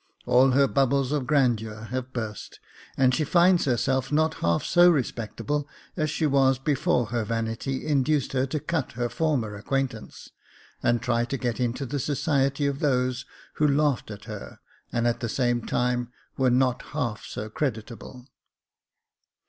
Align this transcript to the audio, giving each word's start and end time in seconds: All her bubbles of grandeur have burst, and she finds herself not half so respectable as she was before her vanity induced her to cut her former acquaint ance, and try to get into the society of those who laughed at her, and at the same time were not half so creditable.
All 0.25 0.49
her 0.53 0.67
bubbles 0.67 1.11
of 1.11 1.27
grandeur 1.27 1.83
have 1.91 2.11
burst, 2.11 2.59
and 2.97 3.13
she 3.13 3.23
finds 3.23 3.65
herself 3.65 4.11
not 4.11 4.33
half 4.41 4.63
so 4.63 4.89
respectable 4.89 5.69
as 5.95 6.09
she 6.09 6.25
was 6.25 6.57
before 6.57 7.05
her 7.13 7.23
vanity 7.23 7.85
induced 7.85 8.33
her 8.33 8.47
to 8.47 8.59
cut 8.59 8.93
her 8.93 9.09
former 9.09 9.53
acquaint 9.53 9.93
ance, 9.93 10.31
and 10.81 11.03
try 11.03 11.23
to 11.25 11.37
get 11.37 11.59
into 11.59 11.85
the 11.85 11.99
society 11.99 12.65
of 12.65 12.79
those 12.79 13.27
who 13.57 13.67
laughed 13.67 14.09
at 14.09 14.23
her, 14.25 14.57
and 14.91 15.05
at 15.05 15.19
the 15.19 15.29
same 15.29 15.63
time 15.63 16.11
were 16.35 16.49
not 16.49 16.81
half 16.97 17.23
so 17.23 17.47
creditable. 17.47 18.25